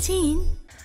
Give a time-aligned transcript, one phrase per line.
[0.00, 0.40] 지인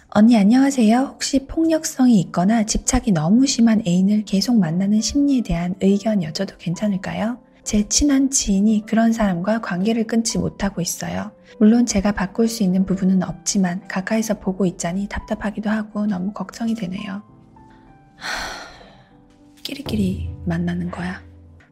[0.10, 1.00] 언니 안녕하세요.
[1.00, 7.38] 혹시 폭력성이 있거나 집착이 너무 심한 애인을 계속 만나는 심리에 대한 의견 여쭤도 괜찮을까요?
[7.64, 11.32] 제 친한 지인이 그런 사람과 관계를 끊지 못하고 있어요.
[11.60, 17.22] 물론 제가 바꿀 수 있는 부분은 없지만 가까이서 보고 있자니 답답하기도 하고 너무 걱정이 되네요.
[18.18, 19.64] 하...
[19.64, 21.22] 끼리끼리 만나는 거야.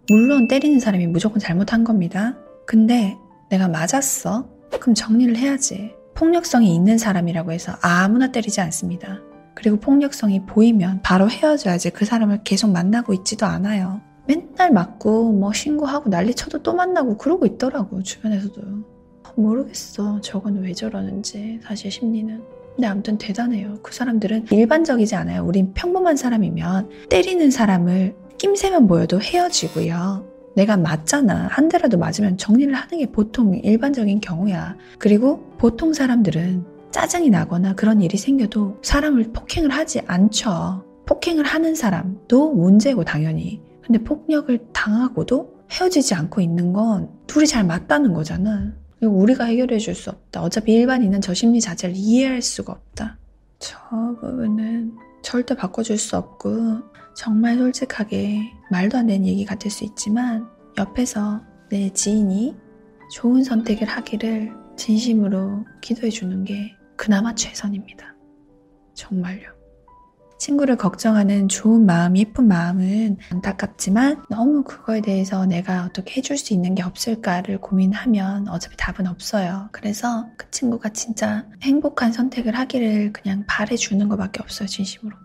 [0.09, 2.37] 물론 때리는 사람이 무조건 잘못한 겁니다.
[2.65, 3.17] 근데
[3.49, 4.47] 내가 맞았어?
[4.79, 5.93] 그럼 정리를 해야지.
[6.15, 9.19] 폭력성이 있는 사람이라고 해서 아무나 때리지 않습니다.
[9.53, 14.01] 그리고 폭력성이 보이면 바로 헤어져야지 그 사람을 계속 만나고 있지도 않아요.
[14.27, 18.61] 맨날 맞고 뭐 신고하고 난리 쳐도 또 만나고 그러고 있더라고 주변에서도.
[19.35, 22.41] 모르겠어 저건 왜 저러는지 사실 심리는.
[22.75, 23.79] 근데 아무튼 대단해요.
[23.81, 25.45] 그 사람들은 일반적이지 않아요.
[25.45, 30.34] 우린 평범한 사람이면 때리는 사람을 낌새만 보여도 헤어지고요.
[30.55, 31.47] 내가 맞잖아.
[31.51, 34.75] 한 대라도 맞으면 정리를 하는 게 보통 일반적인 경우야.
[34.99, 40.83] 그리고 보통 사람들은 짜증이 나거나 그런 일이 생겨도 사람을 폭행을 하지 않죠.
[41.05, 43.61] 폭행을 하는 사람도 문제고 당연히.
[43.85, 48.71] 근데 폭력을 당하고도 헤어지지 않고 있는 건 둘이 잘 맞다는 거잖아.
[49.01, 50.41] 우리가 해결해 줄 수 없다.
[50.41, 53.17] 어차피 일반인은 저 심리 자체를 이해할 수가 없다.
[53.59, 53.77] 저
[54.21, 54.93] 부분은
[55.25, 56.81] 절대 바꿔줄 수 없고
[57.15, 62.55] 정말 솔직하게 말도 안 되는 얘기 같을 수 있지만 옆에서 내 지인이
[63.11, 68.15] 좋은 선택을 하기를 진심으로 기도해 주는 게 그나마 최선입니다.
[68.93, 69.49] 정말요.
[70.37, 76.75] 친구를 걱정하는 좋은 마음, 예쁜 마음은 안타깝지만 너무 그거에 대해서 내가 어떻게 해줄 수 있는
[76.75, 79.69] 게 없을까를 고민하면 어차피 답은 없어요.
[79.71, 85.24] 그래서 그 친구가 진짜 행복한 선택을 하기를 그냥 바래주는 것밖에 없어요, 진심으로.